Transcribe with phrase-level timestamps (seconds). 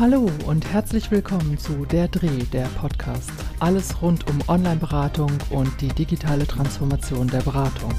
[0.00, 3.30] Hallo und herzlich willkommen zu Der Dreh, der Podcast.
[3.58, 7.92] Alles rund um Online-Beratung und die digitale Transformation der Beratung.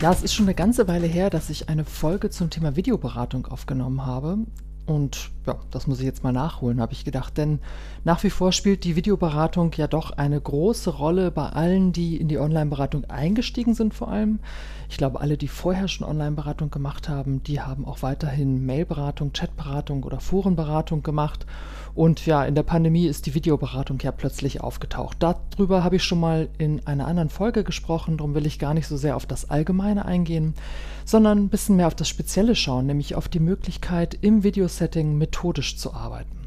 [0.00, 3.44] Ja, es ist schon eine ganze Weile her, dass ich eine Folge zum Thema Videoberatung
[3.48, 4.38] aufgenommen habe.
[4.84, 7.36] Und ja, das muss ich jetzt mal nachholen, habe ich gedacht.
[7.38, 7.60] Denn
[8.04, 12.28] nach wie vor spielt die Videoberatung ja doch eine große Rolle bei allen, die in
[12.28, 14.40] die Online-Beratung eingestiegen sind vor allem.
[14.88, 20.02] Ich glaube, alle, die vorher schon Online-Beratung gemacht haben, die haben auch weiterhin Mail-Beratung, Chat-Beratung
[20.02, 21.46] oder Forenberatung gemacht.
[21.94, 25.18] Und ja, in der Pandemie ist die Videoberatung ja plötzlich aufgetaucht.
[25.20, 28.86] Darüber habe ich schon mal in einer anderen Folge gesprochen, darum will ich gar nicht
[28.86, 30.54] so sehr auf das Allgemeine eingehen,
[31.04, 35.76] sondern ein bisschen mehr auf das Spezielle schauen, nämlich auf die Möglichkeit, im Videosetting methodisch
[35.76, 36.41] zu arbeiten.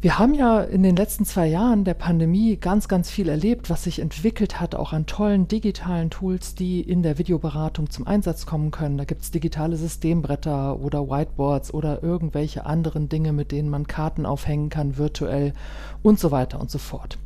[0.00, 3.82] Wir haben ja in den letzten zwei Jahren der Pandemie ganz, ganz viel erlebt, was
[3.82, 8.70] sich entwickelt hat, auch an tollen digitalen Tools, die in der Videoberatung zum Einsatz kommen
[8.70, 8.96] können.
[8.96, 14.24] Da gibt es digitale Systembretter oder Whiteboards oder irgendwelche anderen Dinge, mit denen man Karten
[14.24, 15.52] aufhängen kann, virtuell
[16.04, 17.18] und so weiter und so fort.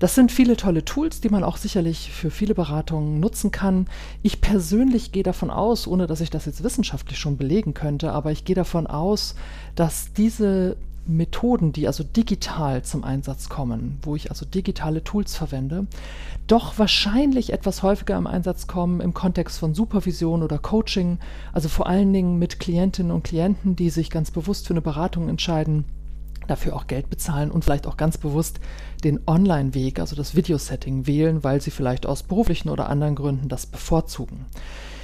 [0.00, 3.86] Das sind viele tolle Tools, die man auch sicherlich für viele Beratungen nutzen kann.
[4.24, 8.32] Ich persönlich gehe davon aus, ohne dass ich das jetzt wissenschaftlich schon belegen könnte, aber
[8.32, 9.36] ich gehe davon aus,
[9.76, 15.86] dass diese Methoden, die also digital zum Einsatz kommen, wo ich also digitale Tools verwende,
[16.46, 21.18] doch wahrscheinlich etwas häufiger im Einsatz kommen im Kontext von Supervision oder Coaching,
[21.52, 25.28] also vor allen Dingen mit Klientinnen und Klienten, die sich ganz bewusst für eine Beratung
[25.28, 25.84] entscheiden,
[26.46, 28.60] dafür auch Geld bezahlen und vielleicht auch ganz bewusst
[29.04, 33.66] den Online-Weg, also das Videosetting wählen, weil sie vielleicht aus beruflichen oder anderen Gründen das
[33.66, 34.46] bevorzugen.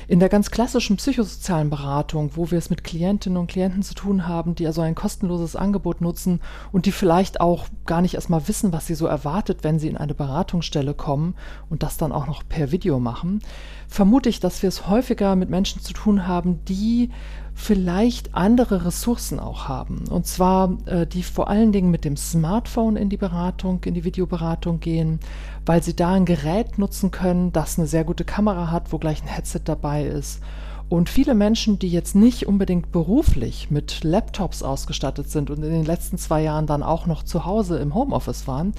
[0.08, 4.27] In der ganz klassischen psychosozialen Beratung, wo wir es mit Klientinnen und Klienten zu tun
[4.27, 6.41] haben, die also ein kostenloses Angebot nutzen
[6.72, 9.97] und die vielleicht auch gar nicht erstmal wissen, was sie so erwartet, wenn sie in
[9.97, 11.34] eine Beratungsstelle kommen
[11.70, 13.41] und das dann auch noch per Video machen,
[13.86, 17.11] vermute ich, dass wir es häufiger mit Menschen zu tun haben, die
[17.55, 20.05] vielleicht andere Ressourcen auch haben.
[20.08, 24.05] Und zwar, äh, die vor allen Dingen mit dem Smartphone in die Beratung, in die
[24.05, 25.20] Videoberatung gehen,
[25.67, 29.23] weil sie da ein Gerät nutzen können, das eine sehr gute Kamera hat, wo gleich
[29.23, 30.40] ein Headset dabei ist.
[30.89, 35.86] Und viele Menschen, die jetzt nicht unbedingt beruflich mit Laptops ausgestattet sind und in den
[35.86, 38.74] letzten zwei Jahren dann auch noch zu Hause im Homeoffice waren,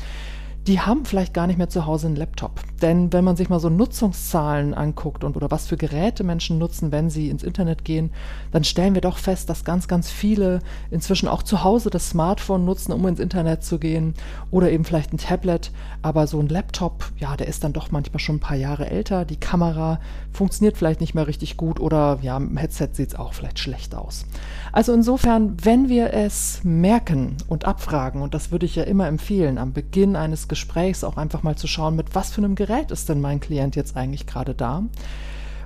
[0.67, 2.61] die haben vielleicht gar nicht mehr zu Hause einen Laptop.
[2.81, 6.91] Denn wenn man sich mal so Nutzungszahlen anguckt und oder was für Geräte Menschen nutzen,
[6.91, 8.11] wenn sie ins Internet gehen,
[8.51, 10.59] dann stellen wir doch fest, dass ganz, ganz viele
[10.89, 14.13] inzwischen auch zu Hause das Smartphone nutzen, um ins Internet zu gehen
[14.51, 15.71] oder eben vielleicht ein Tablet.
[16.01, 19.25] Aber so ein Laptop, ja, der ist dann doch manchmal schon ein paar Jahre älter.
[19.25, 19.99] Die Kamera
[20.31, 23.95] funktioniert vielleicht nicht mehr richtig gut oder ja, im Headset sieht es auch vielleicht schlecht
[23.95, 24.25] aus.
[24.71, 29.57] Also insofern, wenn wir es merken und abfragen, und das würde ich ja immer empfehlen,
[29.57, 33.09] am Beginn eines Gesprächs auch einfach mal zu schauen, mit was für einem Gerät ist
[33.09, 34.83] denn mein Klient jetzt eigentlich gerade da.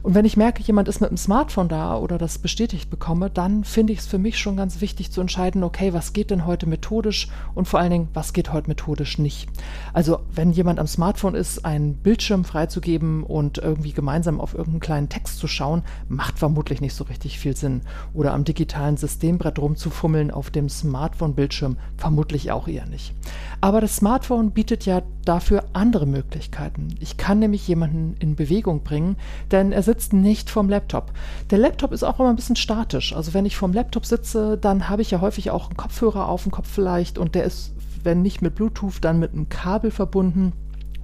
[0.07, 3.65] Und wenn ich merke, jemand ist mit dem Smartphone da oder das bestätigt bekomme, dann
[3.65, 6.65] finde ich es für mich schon ganz wichtig zu entscheiden, okay, was geht denn heute
[6.65, 9.49] methodisch und vor allen Dingen, was geht heute methodisch nicht.
[9.91, 15.09] Also wenn jemand am Smartphone ist, einen Bildschirm freizugeben und irgendwie gemeinsam auf irgendeinen kleinen
[15.09, 17.81] Text zu schauen, macht vermutlich nicht so richtig viel Sinn.
[18.13, 23.13] Oder am digitalen Systembrett rumzufummeln auf dem Smartphone-Bildschirm, vermutlich auch eher nicht.
[23.59, 26.95] Aber das Smartphone bietet ja dafür andere Möglichkeiten.
[27.01, 29.17] Ich kann nämlich jemanden in Bewegung bringen,
[29.51, 31.11] denn er sitzt nicht vorm Laptop.
[31.49, 33.13] Der Laptop ist auch immer ein bisschen statisch.
[33.13, 36.43] Also wenn ich vorm Laptop sitze, dann habe ich ja häufig auch einen Kopfhörer auf
[36.43, 40.53] dem Kopf vielleicht und der ist, wenn nicht mit Bluetooth, dann mit einem Kabel verbunden.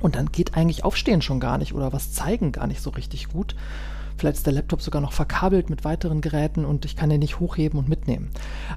[0.01, 3.29] Und dann geht eigentlich Aufstehen schon gar nicht oder was zeigen gar nicht so richtig
[3.29, 3.55] gut.
[4.23, 7.41] Vielleicht ist der Laptop sogar noch verkabelt mit weiteren Geräten und ich kann den nicht
[7.41, 8.29] hochheben und mitnehmen.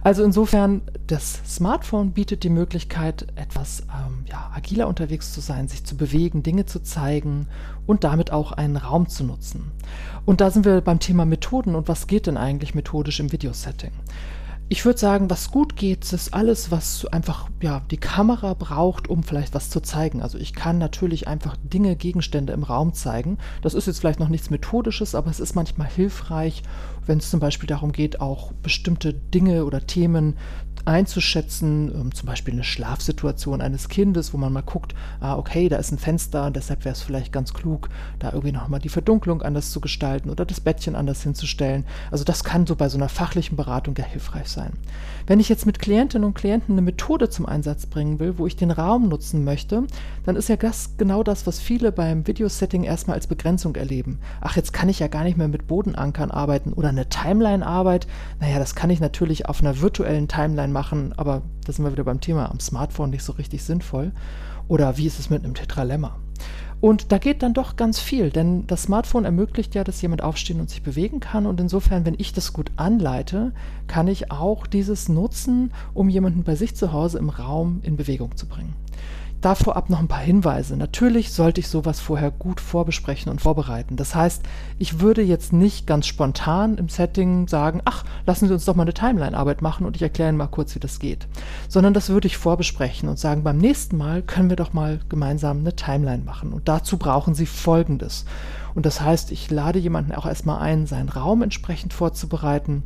[0.02, 5.84] Also insofern, das Smartphone bietet die Möglichkeit, etwas ähm, ja, agiler unterwegs zu sein, sich
[5.84, 7.46] zu bewegen, Dinge zu zeigen
[7.86, 9.70] und damit auch einen Raum zu nutzen.
[10.24, 13.92] Und da sind wir beim Thema Methoden und was geht denn eigentlich methodisch im Videosetting?
[14.69, 19.22] Ich würde sagen, was gut geht, ist alles, was einfach ja, die Kamera braucht, um
[19.22, 20.22] vielleicht was zu zeigen.
[20.22, 23.38] Also ich kann natürlich einfach Dinge, Gegenstände im Raum zeigen.
[23.62, 26.64] Das ist jetzt vielleicht noch nichts Methodisches, aber es ist manchmal hilfreich,
[27.06, 30.35] wenn es zum Beispiel darum geht, auch bestimmte Dinge oder Themen
[30.87, 35.76] einzuschätzen, ähm, zum Beispiel eine Schlafsituation eines Kindes, wo man mal guckt, ah, okay, da
[35.76, 37.88] ist ein Fenster, deshalb wäre es vielleicht ganz klug,
[38.19, 41.85] da irgendwie nochmal die Verdunklung anders zu gestalten oder das Bettchen anders hinzustellen.
[42.11, 44.56] Also das kann so bei so einer fachlichen Beratung ja hilfreich sein.
[45.26, 48.56] Wenn ich jetzt mit Klientinnen und Klienten eine Methode zum Einsatz bringen will, wo ich
[48.56, 49.85] den Raum nutzen möchte,
[50.25, 54.20] dann ist ja das genau das, was viele beim Videosetting erstmal als Begrenzung erleben.
[54.41, 58.06] Ach, jetzt kann ich ja gar nicht mehr mit Bodenankern arbeiten oder eine Timeline-Arbeit.
[58.41, 62.05] Naja, das kann ich natürlich auf einer virtuellen Timeline machen, aber da sind wir wieder
[62.05, 64.12] beim Thema am Smartphone nicht so richtig sinnvoll.
[64.69, 66.17] Oder wie ist es mit einem Tetralemma?
[66.81, 70.61] Und da geht dann doch ganz viel, denn das Smartphone ermöglicht ja, dass jemand aufstehen
[70.61, 71.46] und sich bewegen kann.
[71.46, 73.52] Und insofern, wenn ich das gut anleite,
[73.87, 78.37] kann ich auch dieses nutzen, um jemanden bei sich zu Hause im Raum in Bewegung
[78.37, 78.75] zu bringen
[79.41, 80.77] da vorab noch ein paar Hinweise.
[80.77, 83.97] Natürlich sollte ich sowas vorher gut vorbesprechen und vorbereiten.
[83.97, 84.43] Das heißt,
[84.79, 88.83] ich würde jetzt nicht ganz spontan im Setting sagen, ach, lassen Sie uns doch mal
[88.83, 91.29] eine Timeline-Arbeit machen und ich erkläre Ihnen mal kurz, wie das geht.
[91.69, 95.59] Sondern das würde ich vorbesprechen und sagen, beim nächsten Mal können wir doch mal gemeinsam
[95.59, 96.53] eine Timeline machen.
[96.53, 98.25] Und dazu brauchen Sie Folgendes.
[98.75, 102.83] Und das heißt, ich lade jemanden auch erstmal ein, seinen Raum entsprechend vorzubereiten,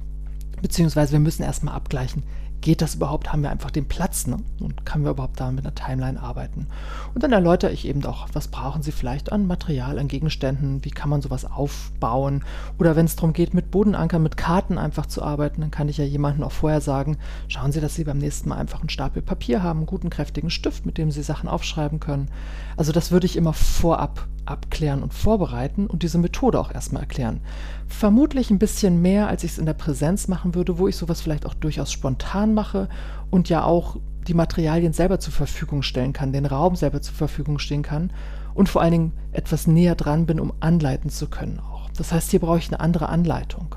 [0.62, 2.23] beziehungsweise wir müssen erstmal abgleichen,
[2.60, 3.32] geht das überhaupt?
[3.32, 4.26] Haben wir einfach den Platz?
[4.26, 4.38] Ne?
[4.60, 6.66] Und können wir überhaupt da mit einer Timeline arbeiten?
[7.14, 10.84] Und dann erläutere ich eben auch, was brauchen Sie vielleicht an Material, an Gegenständen?
[10.84, 12.44] Wie kann man sowas aufbauen?
[12.78, 15.98] Oder wenn es darum geht, mit Bodenankern, mit Karten einfach zu arbeiten, dann kann ich
[15.98, 17.18] ja jemandem auch vorher sagen,
[17.48, 20.50] schauen Sie, dass Sie beim nächsten Mal einfach einen Stapel Papier haben, einen guten, kräftigen
[20.50, 22.28] Stift, mit dem Sie Sachen aufschreiben können.
[22.76, 27.41] Also das würde ich immer vorab abklären und vorbereiten und diese Methode auch erstmal erklären.
[27.87, 31.20] Vermutlich ein bisschen mehr, als ich es in der Präsenz machen würde, wo ich sowas
[31.20, 32.88] vielleicht auch durchaus spontan mache
[33.31, 37.58] und ja auch die Materialien selber zur Verfügung stellen kann, den Raum selber zur Verfügung
[37.58, 38.12] stehen kann
[38.55, 41.91] und vor allen Dingen etwas näher dran bin, um anleiten zu können auch.
[41.97, 43.75] Das heißt, hier brauche ich eine andere Anleitung.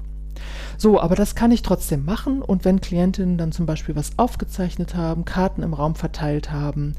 [0.77, 4.95] So, aber das kann ich trotzdem machen und wenn Klientinnen dann zum Beispiel was aufgezeichnet
[4.95, 6.93] haben, Karten im Raum verteilt haben,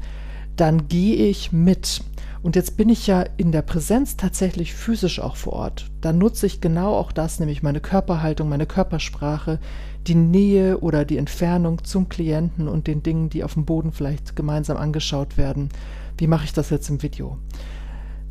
[0.55, 2.01] dann gehe ich mit.
[2.41, 5.89] Und jetzt bin ich ja in der Präsenz tatsächlich physisch auch vor Ort.
[6.01, 9.59] Da nutze ich genau auch das, nämlich meine Körperhaltung, meine Körpersprache,
[10.05, 14.35] die Nähe oder die Entfernung zum Klienten und den Dingen, die auf dem Boden vielleicht
[14.35, 15.69] gemeinsam angeschaut werden.
[16.17, 17.37] Wie mache ich das jetzt im Video?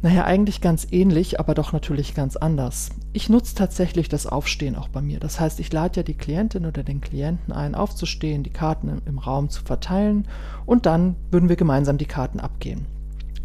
[0.05, 2.91] Naja, eigentlich ganz ähnlich, aber doch natürlich ganz anders.
[3.15, 5.19] Ich nutze tatsächlich das Aufstehen auch bei mir.
[5.19, 9.19] Das heißt, ich lade ja die Klientin oder den Klienten ein, aufzustehen, die Karten im,
[9.19, 10.29] Raum zu verteilen
[10.67, 12.85] und dann würden wir gemeinsam die Karten abgehen.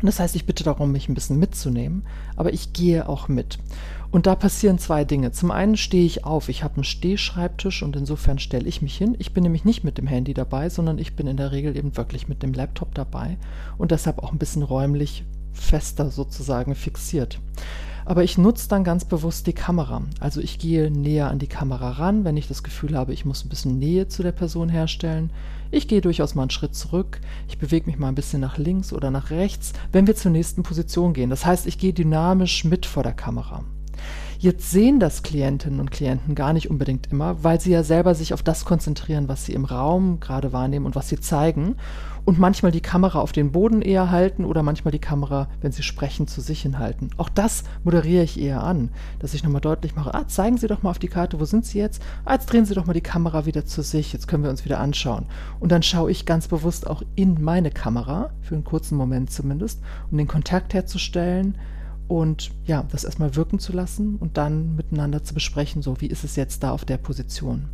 [0.01, 2.03] Das heißt, ich bitte darum, mich ein bisschen mitzunehmen,
[2.35, 3.57] aber ich gehe auch mit.
[4.12, 5.31] Und da passieren zwei Dinge.
[5.31, 6.50] Zum einen stehe ich auf.
[6.50, 9.15] Ich habe einen Stehschreibtisch und insofern stelle ich mich hin.
[9.17, 11.95] Ich bin nämlich nicht mit dem Handy dabei, sondern ich bin in der Regel eben
[11.95, 13.38] wirklich mit dem Laptop dabei
[13.77, 15.23] und deshalb auch ein bisschen räumlich
[15.61, 17.39] fester sozusagen fixiert.
[18.06, 20.01] Aber ich nutze dann ganz bewusst die Kamera.
[20.19, 23.45] Also ich gehe näher an die Kamera ran, wenn ich das Gefühl habe, ich muss
[23.45, 25.29] ein bisschen Nähe zu der Person herstellen.
[25.69, 27.21] Ich gehe durchaus mal einen Schritt zurück.
[27.47, 30.63] Ich bewege mich mal ein bisschen nach links oder nach rechts, wenn wir zur nächsten
[30.63, 31.29] Position gehen.
[31.29, 33.63] Das heißt, ich gehe dynamisch mit vor der Kamera.
[34.41, 38.33] Jetzt sehen das Klientinnen und Klienten gar nicht unbedingt immer, weil sie ja selber sich
[38.33, 41.75] auf das konzentrieren, was sie im Raum gerade wahrnehmen und was sie zeigen
[42.24, 45.83] und manchmal die Kamera auf den Boden eher halten oder manchmal die Kamera, wenn sie
[45.83, 47.09] sprechen, zu sich hinhalten.
[47.18, 50.83] Auch das moderiere ich eher an, dass ich nochmal deutlich mache, ah, zeigen Sie doch
[50.83, 52.01] mal auf die Karte, wo sind Sie jetzt?
[52.24, 54.63] Ah, jetzt drehen Sie doch mal die Kamera wieder zu sich, jetzt können wir uns
[54.63, 55.25] wieder anschauen.
[55.59, 59.81] Und dann schaue ich ganz bewusst auch in meine Kamera, für einen kurzen Moment zumindest,
[60.09, 61.57] um den Kontakt herzustellen,
[62.09, 66.23] und ja, das erstmal wirken zu lassen und dann miteinander zu besprechen, so wie ist
[66.23, 67.69] es jetzt da auf der Position.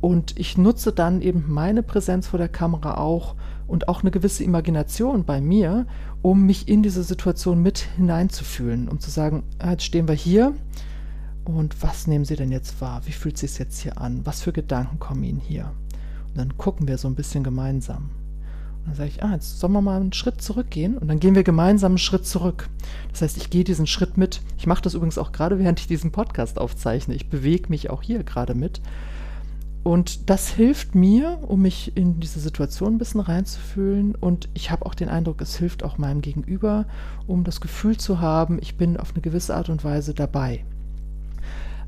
[0.00, 3.36] Und ich nutze dann eben meine Präsenz vor der Kamera auch
[3.68, 5.86] und auch eine gewisse Imagination bei mir,
[6.22, 10.54] um mich in diese Situation mit hineinzufühlen, um zu sagen, ah, jetzt stehen wir hier
[11.44, 13.02] und was nehmen Sie denn jetzt wahr?
[13.04, 14.26] Wie fühlt es sich jetzt hier an?
[14.26, 15.72] Was für Gedanken kommen Ihnen hier?
[16.30, 18.10] Und dann gucken wir so ein bisschen gemeinsam.
[18.84, 21.44] Dann sage ich, ah, jetzt sollen wir mal einen Schritt zurückgehen und dann gehen wir
[21.44, 22.68] gemeinsam einen Schritt zurück.
[23.12, 24.40] Das heißt, ich gehe diesen Schritt mit.
[24.58, 27.14] Ich mache das übrigens auch gerade, während ich diesen Podcast aufzeichne.
[27.14, 28.80] Ich bewege mich auch hier gerade mit.
[29.84, 34.14] Und das hilft mir, um mich in diese Situation ein bisschen reinzufühlen.
[34.14, 36.86] Und ich habe auch den Eindruck, es hilft auch meinem Gegenüber,
[37.26, 40.64] um das Gefühl zu haben, ich bin auf eine gewisse Art und Weise dabei.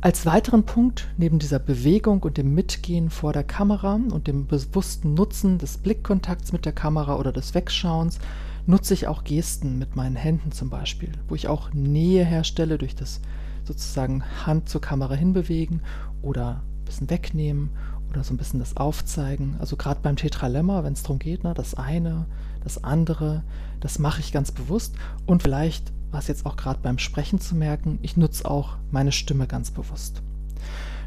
[0.05, 5.15] Als weiteren Punkt neben dieser Bewegung und dem Mitgehen vor der Kamera und dem bewussten
[5.15, 8.19] Nutzen des Blickkontakts mit der Kamera oder des Wegschauens
[8.67, 12.95] nutze ich auch Gesten mit meinen Händen zum Beispiel, wo ich auch Nähe herstelle durch
[12.95, 13.23] das
[13.65, 15.81] sozusagen Hand zur Kamera hinbewegen
[16.21, 17.71] oder ein bisschen wegnehmen
[18.15, 19.57] oder so ein bisschen das Aufzeigen.
[19.59, 22.27] Also gerade beim Tetralemma, wenn es darum geht, ne, das eine,
[22.63, 23.43] das andere,
[23.81, 24.95] das mache ich ganz bewusst
[25.27, 29.47] und vielleicht was jetzt auch gerade beim Sprechen zu merken, ich nutze auch meine Stimme
[29.47, 30.23] ganz bewusst.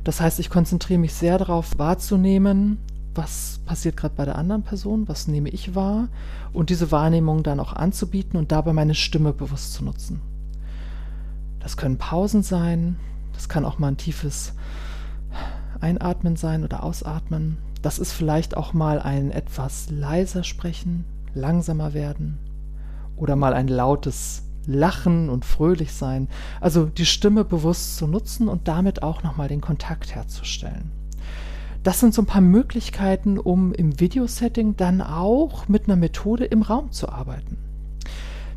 [0.04, 2.78] Das heißt, ich konzentriere mich sehr darauf wahrzunehmen,
[3.16, 6.10] was passiert gerade bei der anderen Person, was nehme ich wahr
[6.54, 10.22] und diese Wahrnehmung dann auch anzubieten und dabei meine Stimme bewusst zu nutzen.
[11.60, 12.98] Das können Pausen sein,
[13.34, 14.54] das kann auch mal ein tiefes
[15.82, 17.58] Einatmen sein oder Ausatmen.
[17.82, 22.38] Das ist vielleicht auch mal ein etwas leiser sprechen, langsamer werden
[23.16, 26.28] oder mal ein lautes lachen und fröhlich sein.
[26.60, 30.92] Also die Stimme bewusst zu nutzen und damit auch nochmal den Kontakt herzustellen.
[31.84, 36.62] Das sind so ein paar Möglichkeiten, um im Videosetting dann auch mit einer Methode im
[36.62, 37.58] Raum zu arbeiten.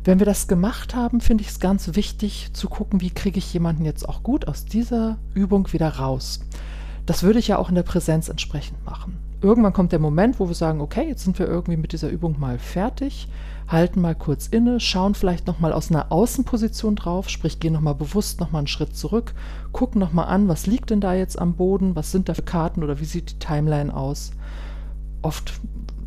[0.03, 3.53] Wenn wir das gemacht haben, finde ich es ganz wichtig zu gucken, wie kriege ich
[3.53, 6.41] jemanden jetzt auch gut aus dieser Übung wieder raus.
[7.05, 9.17] Das würde ich ja auch in der Präsenz entsprechend machen.
[9.41, 12.39] Irgendwann kommt der Moment, wo wir sagen, okay, jetzt sind wir irgendwie mit dieser Übung
[12.39, 13.27] mal fertig,
[13.67, 18.39] halten mal kurz inne, schauen vielleicht nochmal aus einer Außenposition drauf, sprich gehen nochmal bewusst
[18.39, 19.33] nochmal einen Schritt zurück,
[19.71, 22.83] gucken nochmal an, was liegt denn da jetzt am Boden, was sind da für Karten
[22.83, 24.31] oder wie sieht die Timeline aus.
[25.23, 25.59] Oft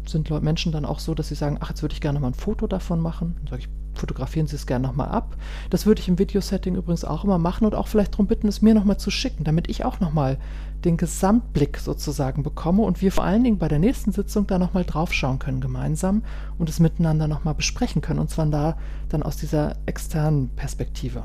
[0.07, 2.35] sind Menschen dann auch so, dass sie sagen, ach, jetzt würde ich gerne mal ein
[2.35, 3.35] Foto davon machen.
[3.39, 5.37] Dann sage ich, fotografieren Sie es gerne nochmal ab.
[5.71, 8.63] Das würde ich im Videosetting übrigens auch immer machen und auch vielleicht darum bitten, es
[8.63, 10.39] mir nochmal zu schicken, damit ich auch nochmal
[10.85, 14.85] den Gesamtblick sozusagen bekomme und wir vor allen Dingen bei der nächsten Sitzung da nochmal
[14.85, 16.23] draufschauen können gemeinsam
[16.59, 18.77] und es miteinander nochmal besprechen können und zwar da
[19.09, 21.25] dann aus dieser externen Perspektive.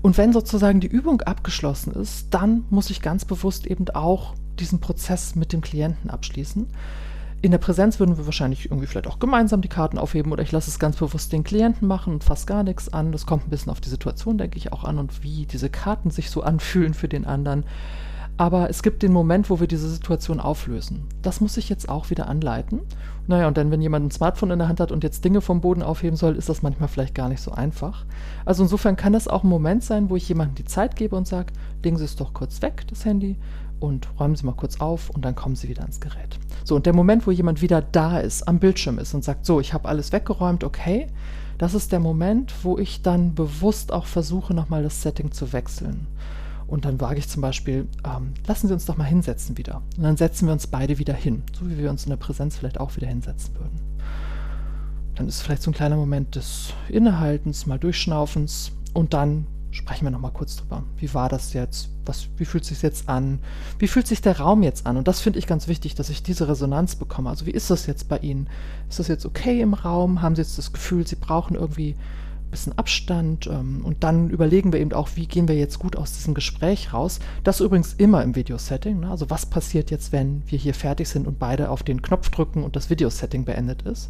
[0.00, 4.80] Und wenn sozusagen die Übung abgeschlossen ist, dann muss ich ganz bewusst eben auch diesen
[4.80, 6.66] Prozess mit dem Klienten abschließen.
[7.44, 10.50] In der Präsenz würden wir wahrscheinlich irgendwie vielleicht auch gemeinsam die Karten aufheben oder ich
[10.50, 13.12] lasse es ganz bewusst den Klienten machen und fasse gar nichts an.
[13.12, 16.08] Das kommt ein bisschen auf die Situation, denke ich, auch an und wie diese Karten
[16.08, 17.66] sich so anfühlen für den anderen.
[18.38, 21.04] Aber es gibt den Moment, wo wir diese Situation auflösen.
[21.20, 22.80] Das muss ich jetzt auch wieder anleiten.
[23.26, 25.60] Naja, und dann, wenn jemand ein Smartphone in der Hand hat und jetzt Dinge vom
[25.60, 28.06] Boden aufheben soll, ist das manchmal vielleicht gar nicht so einfach.
[28.46, 31.28] Also insofern kann das auch ein Moment sein, wo ich jemandem die Zeit gebe und
[31.28, 31.52] sage,
[31.84, 33.36] legen Sie es doch kurz weg, das Handy,
[33.84, 36.38] und räumen Sie mal kurz auf und dann kommen Sie wieder ans Gerät.
[36.64, 39.60] So, und der Moment, wo jemand wieder da ist, am Bildschirm ist und sagt, so,
[39.60, 41.08] ich habe alles weggeräumt, okay,
[41.58, 46.06] das ist der Moment, wo ich dann bewusst auch versuche, nochmal das Setting zu wechseln.
[46.66, 49.82] Und dann wage ich zum Beispiel, ähm, lassen Sie uns doch mal hinsetzen wieder.
[49.96, 52.56] Und dann setzen wir uns beide wieder hin, so wie wir uns in der Präsenz
[52.56, 53.78] vielleicht auch wieder hinsetzen würden.
[55.14, 60.12] Dann ist vielleicht so ein kleiner Moment des Innehaltens, mal Durchschnaufens und dann sprechen wir
[60.12, 60.84] noch mal kurz drüber.
[60.96, 61.88] Wie war das jetzt?
[62.06, 63.40] Was, wie fühlt es sich jetzt an?
[63.78, 64.96] Wie fühlt sich der Raum jetzt an?
[64.96, 67.28] Und das finde ich ganz wichtig, dass ich diese Resonanz bekomme.
[67.28, 68.48] Also wie ist das jetzt bei Ihnen?
[68.88, 70.22] Ist das jetzt okay im Raum?
[70.22, 73.48] Haben Sie jetzt das Gefühl, Sie brauchen irgendwie ein bisschen Abstand?
[73.48, 76.92] Ähm, und dann überlegen wir eben auch, wie gehen wir jetzt gut aus diesem Gespräch
[76.92, 77.18] raus?
[77.42, 79.00] Das übrigens immer im Videosetting.
[79.00, 79.10] Ne?
[79.10, 82.62] Also was passiert jetzt, wenn wir hier fertig sind und beide auf den Knopf drücken
[82.62, 84.08] und das Videosetting beendet ist?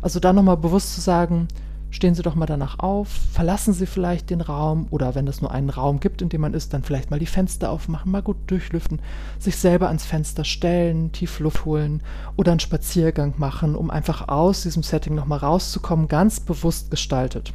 [0.00, 1.48] Also da nochmal bewusst zu sagen,
[1.94, 5.52] stehen Sie doch mal danach auf, verlassen Sie vielleicht den Raum oder wenn es nur
[5.52, 8.36] einen Raum gibt, in dem man ist, dann vielleicht mal die Fenster aufmachen, mal gut
[8.48, 8.98] durchlüften,
[9.38, 12.02] sich selber ans Fenster stellen, tief Luft holen
[12.36, 17.52] oder einen Spaziergang machen, um einfach aus diesem Setting nochmal rauszukommen, ganz bewusst gestaltet.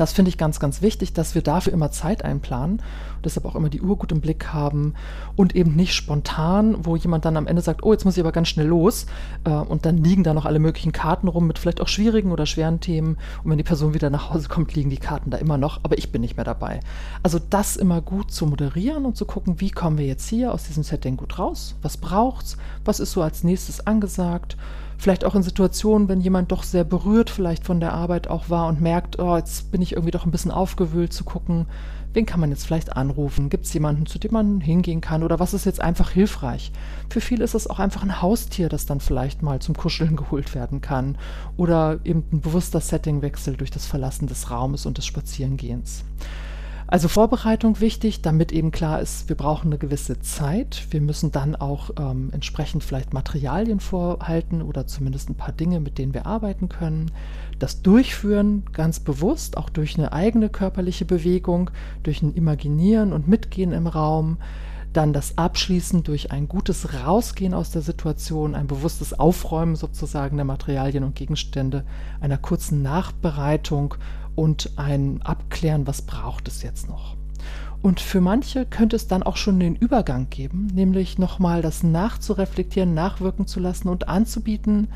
[0.00, 2.78] Das finde ich ganz, ganz wichtig, dass wir dafür immer Zeit einplanen
[3.16, 4.94] und deshalb auch immer die Uhr gut im Blick haben
[5.36, 8.32] und eben nicht spontan, wo jemand dann am Ende sagt, oh, jetzt muss ich aber
[8.32, 9.04] ganz schnell los
[9.44, 12.46] äh, und dann liegen da noch alle möglichen Karten rum mit vielleicht auch schwierigen oder
[12.46, 13.18] schweren Themen.
[13.44, 15.98] Und wenn die Person wieder nach Hause kommt, liegen die Karten da immer noch, aber
[15.98, 16.80] ich bin nicht mehr dabei.
[17.22, 20.64] Also das immer gut zu moderieren und zu gucken, wie kommen wir jetzt hier aus
[20.64, 24.56] diesem Setting gut raus, was braucht's, was ist so als nächstes angesagt
[25.00, 28.68] vielleicht auch in Situationen, wenn jemand doch sehr berührt vielleicht von der Arbeit auch war
[28.68, 31.66] und merkt, oh, jetzt bin ich irgendwie doch ein bisschen aufgewühlt zu gucken,
[32.12, 33.48] wen kann man jetzt vielleicht anrufen?
[33.48, 35.22] Gibt es jemanden, zu dem man hingehen kann?
[35.22, 36.70] Oder was ist jetzt einfach hilfreich?
[37.08, 40.54] Für viele ist es auch einfach ein Haustier, das dann vielleicht mal zum Kuscheln geholt
[40.54, 41.16] werden kann.
[41.56, 46.04] Oder eben ein bewusster Settingwechsel durch das Verlassen des Raumes und des Spazierengehens.
[46.90, 50.88] Also Vorbereitung wichtig, damit eben klar ist, wir brauchen eine gewisse Zeit.
[50.90, 55.98] Wir müssen dann auch ähm, entsprechend vielleicht Materialien vorhalten oder zumindest ein paar Dinge, mit
[55.98, 57.12] denen wir arbeiten können.
[57.60, 61.70] Das Durchführen ganz bewusst, auch durch eine eigene körperliche Bewegung,
[62.02, 64.38] durch ein Imaginieren und Mitgehen im Raum.
[64.92, 70.44] Dann das Abschließen durch ein gutes Rausgehen aus der Situation, ein bewusstes Aufräumen sozusagen der
[70.44, 71.84] Materialien und Gegenstände,
[72.20, 73.94] einer kurzen Nachbereitung
[74.40, 77.14] und ein Abklären, was braucht es jetzt noch.
[77.82, 82.94] Und für manche könnte es dann auch schon den Übergang geben, nämlich nochmal das nachzureflektieren,
[82.94, 84.88] nachwirken zu lassen und anzubieten,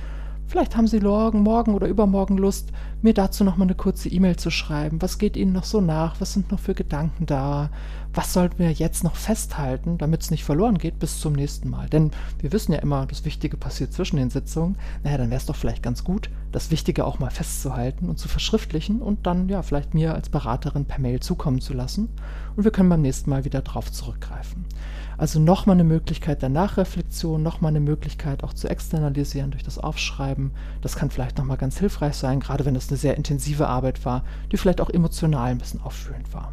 [0.46, 2.70] Vielleicht haben Sie morgen, morgen oder übermorgen Lust,
[3.02, 5.02] mir dazu noch mal eine kurze E-Mail zu schreiben.
[5.02, 6.20] Was geht Ihnen noch so nach?
[6.20, 7.70] Was sind noch für Gedanken da?
[8.12, 11.88] Was sollten wir jetzt noch festhalten, damit es nicht verloren geht bis zum nächsten Mal?
[11.88, 14.76] Denn wir wissen ja immer, das Wichtige passiert zwischen den Sitzungen.
[15.02, 18.28] Naja, dann wäre es doch vielleicht ganz gut, das Wichtige auch mal festzuhalten und zu
[18.28, 22.08] verschriftlichen und dann ja vielleicht mir als Beraterin per Mail zukommen zu lassen.
[22.54, 24.66] Und wir können beim nächsten Mal wieder drauf zurückgreifen.
[25.16, 30.50] Also nochmal eine Möglichkeit der Nachreflexion, nochmal eine Möglichkeit auch zu externalisieren durch das Aufschreiben.
[30.82, 34.24] Das kann vielleicht nochmal ganz hilfreich sein, gerade wenn es eine sehr intensive Arbeit war,
[34.50, 36.52] die vielleicht auch emotional ein bisschen auffühlend war.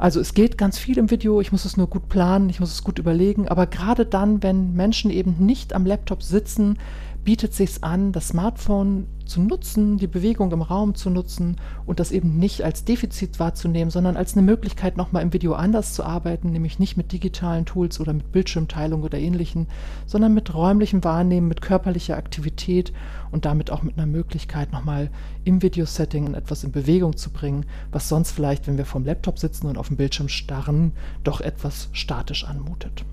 [0.00, 2.72] Also es geht ganz viel im Video, ich muss es nur gut planen, ich muss
[2.72, 6.78] es gut überlegen, aber gerade dann, wenn Menschen eben nicht am Laptop sitzen,
[7.24, 12.10] bietet sich an, das Smartphone zu nutzen, die Bewegung im Raum zu nutzen und das
[12.10, 16.50] eben nicht als Defizit wahrzunehmen, sondern als eine Möglichkeit, nochmal im Video anders zu arbeiten,
[16.50, 19.68] nämlich nicht mit digitalen Tools oder mit Bildschirmteilung oder ähnlichen,
[20.06, 22.92] sondern mit räumlichem Wahrnehmen, mit körperlicher Aktivität
[23.30, 25.10] und damit auch mit einer Möglichkeit, nochmal
[25.44, 29.66] im Videosetting etwas in Bewegung zu bringen, was sonst vielleicht, wenn wir vorm Laptop sitzen
[29.66, 33.04] und auf dem Bildschirm starren, doch etwas statisch anmutet.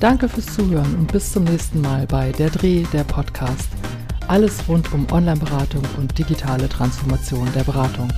[0.00, 3.68] Danke fürs Zuhören und bis zum nächsten Mal bei Der Dreh, der Podcast.
[4.28, 8.12] Alles rund um Online-Beratung und digitale Transformation der Beratung.